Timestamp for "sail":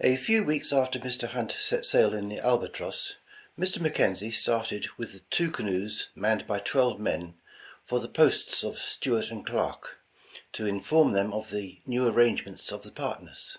1.86-2.12